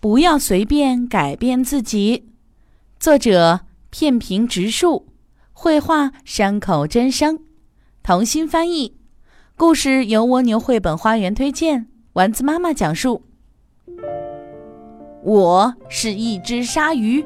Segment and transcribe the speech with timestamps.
[0.00, 2.30] 不要随便改变自己。
[2.98, 3.60] 作者：
[3.90, 5.06] 片平直树，
[5.52, 7.40] 绘画：山口真生，
[8.02, 8.96] 童心翻译。
[9.58, 13.22] 故事由蜗牛绘本花园推荐，丸子妈妈讲述。
[15.22, 17.22] 我是一只鲨鱼，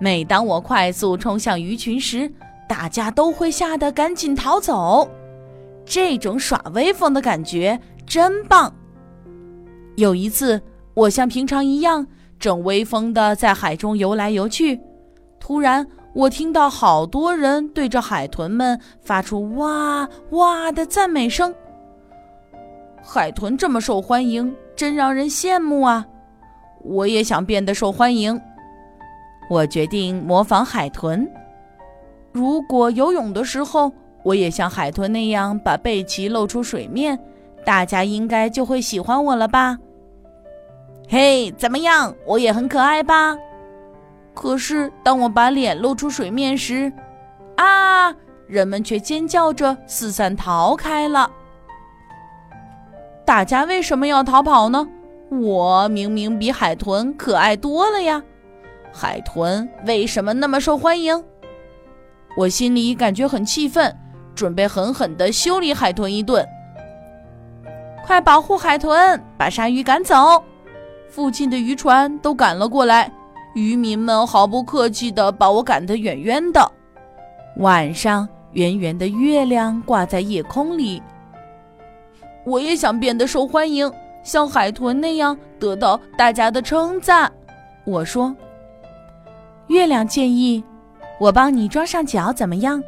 [0.00, 2.28] 每当我快速冲向鱼群时，
[2.68, 5.08] 大家都会吓得赶紧逃走。
[5.86, 8.74] 这种耍威风的感觉真棒。
[9.94, 10.60] 有一次。
[10.94, 12.06] 我像平常一样，
[12.38, 14.80] 正威风地在海中游来游去。
[15.40, 21.52] 突然，我听到好多人对着海豚们发出“哇哇”的赞美声。
[23.02, 26.06] 海豚这么受欢迎，真让人羡慕啊！
[26.82, 28.40] 我也想变得受欢迎。
[29.50, 31.28] 我决定模仿海豚。
[32.32, 37.18] 如果游泳的时候，我也像海豚那样把背鳍露出水面，
[37.64, 39.78] 大家应该就会喜欢我了吧？
[41.08, 42.14] 嘿，怎么样？
[42.26, 43.36] 我也很可爱吧？
[44.32, 46.92] 可是当我把脸露出水面时，
[47.56, 48.14] 啊！
[48.46, 51.30] 人们却尖叫着四散逃开了。
[53.24, 54.86] 大家为什么要逃跑呢？
[55.30, 58.22] 我明明比海豚可爱多了呀！
[58.92, 61.22] 海豚为什么那么受欢迎？
[62.36, 63.96] 我心里感觉很气愤，
[64.34, 66.44] 准备狠狠地修理海豚一顿。
[68.04, 70.42] 快保护海豚，把鲨鱼赶走！
[71.14, 73.08] 附近的渔船都赶了过来，
[73.54, 76.72] 渔民们毫不客气地把我赶得远远的。
[77.58, 81.00] 晚上，圆圆的月亮挂在夜空里。
[82.44, 83.88] 我也想变得受欢迎，
[84.24, 87.30] 像海豚那样得到大家的称赞。
[87.84, 88.34] 我说
[89.70, 90.64] ：“月亮建议
[91.20, 92.82] 我帮你装上脚，怎么样？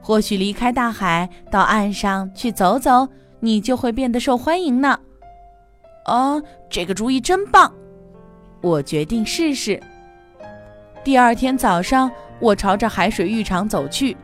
[0.00, 3.06] 或许离开大海，到岸上去走走，
[3.38, 4.98] 你就会变得受欢迎呢。”
[6.08, 7.72] 啊，这个主意真棒！
[8.60, 9.80] 我决定试试。
[11.04, 14.16] 第二天早上，我朝着海水浴场走去。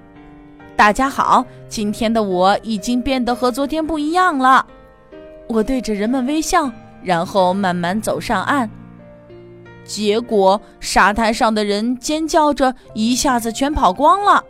[0.75, 4.67] 大家好，今天的我已经变得和昨天不一样了。
[5.49, 6.71] 我对着人们微笑，
[7.03, 8.69] 然后慢慢走上岸。
[9.85, 14.43] 结果，沙滩上的人尖叫着，一下子全跑光了。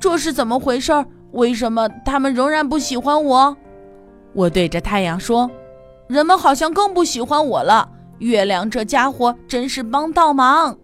[0.00, 0.92] 这是怎么回事？
[1.32, 3.56] 为什么他们仍然不喜欢我？
[4.32, 5.50] 我对着太阳说。
[6.08, 7.88] 人们好像更不喜欢我了。
[8.18, 10.76] 月亮这家伙真是帮倒忙。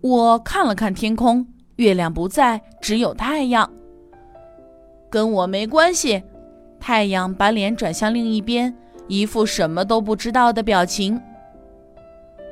[0.00, 1.46] 我看了看天空，
[1.76, 3.68] 月亮不在，只有太阳。
[5.10, 6.22] 跟我没关系。
[6.80, 8.72] 太阳把脸转向另一边，
[9.08, 11.20] 一副什么都不知道的表情。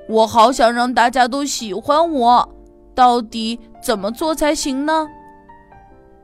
[0.08, 2.48] 我好想让大家都喜欢我，
[2.94, 5.06] 到底怎么做才行呢？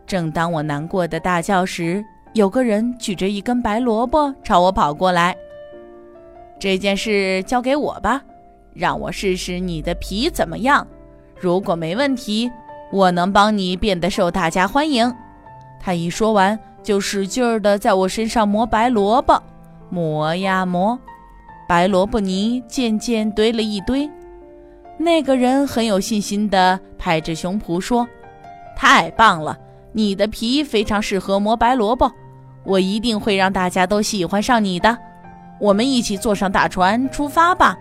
[0.04, 2.04] 正当我难过的大叫时，
[2.34, 5.36] 有个人举着一根白萝卜朝我跑过来。
[6.62, 8.22] 这件事交给我吧，
[8.72, 10.86] 让我试试你的皮怎么样。
[11.36, 12.48] 如果没问题，
[12.92, 15.12] 我能帮你变得受大家欢迎。
[15.80, 19.42] 他一说完，就使劲儿地在我身上磨白萝卜，
[19.90, 20.96] 磨呀磨，
[21.68, 24.08] 白萝卜泥渐渐堆了一堆。
[24.96, 28.06] 那个人很有信心地拍着胸脯说
[28.78, 29.58] ：“太棒了，
[29.90, 32.08] 你的皮非常适合磨白萝卜，
[32.62, 34.96] 我一定会让大家都喜欢上你的。”
[35.62, 37.78] 我们一起坐上大船出发吧。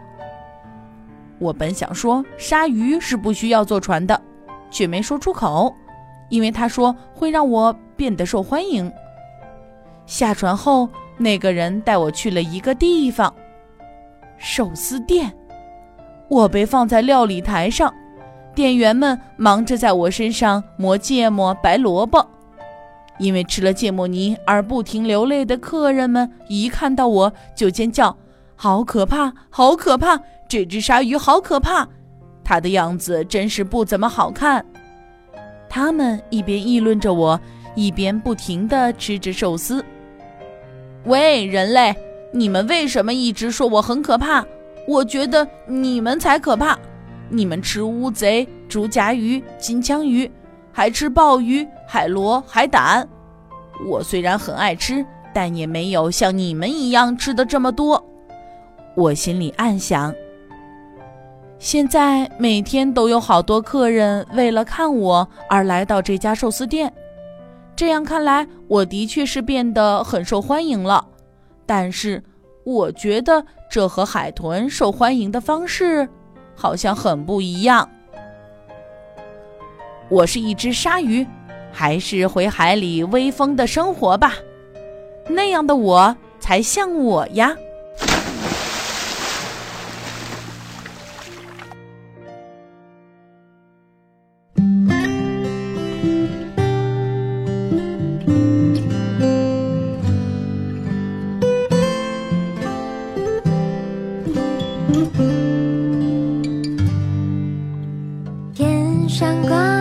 [1.39, 4.21] 我本想说鲨鱼是不需要坐船的，
[4.69, 5.73] 却没说出口，
[6.29, 8.91] 因为他说会让我变得受欢迎。
[10.05, 10.87] 下船后，
[11.17, 13.33] 那个人带我去了一个地方——
[14.37, 15.33] 寿司店。
[16.29, 17.91] 我被放在料理台上，
[18.53, 22.23] 店员们忙着在我身上磨芥末、白萝卜。
[23.21, 28.17] 因为吃了芥末泥而不停流泪的客人们，一看到我就尖叫
[28.57, 30.19] ：“好可怕，好可怕！
[30.49, 31.87] 这只鲨鱼好可怕，
[32.43, 34.65] 它的样子真是不怎么好看。”
[35.69, 37.39] 他们一边议论着我，
[37.75, 39.85] 一边不停地吃着寿司。
[41.05, 41.95] 喂，人类，
[42.33, 44.43] 你们为什么一直说我很可怕？
[44.87, 46.77] 我觉得你们才可怕！
[47.29, 50.29] 你们吃乌贼、竹夹鱼、金枪鱼。
[50.71, 53.07] 还吃鲍鱼、海螺、海胆。
[53.87, 58.03] 我虽然很爱吃，但也没有像你们一样吃的这么多。
[58.95, 60.13] 我心里暗想。
[61.57, 66.91] 现在每天都有好多客人为了看我而来到这家寿司店，
[67.75, 71.05] 这样看来，我的确是变得很受欢迎了。
[71.65, 72.23] 但是，
[72.63, 76.07] 我觉得这和海豚受欢迎的方式
[76.55, 77.87] 好像很不一样。
[80.11, 81.25] 我是一只鲨鱼，
[81.71, 84.33] 还是回海里威风的生活吧？
[85.29, 87.55] 那样的我才像我呀！
[108.53, 109.80] 天上挂。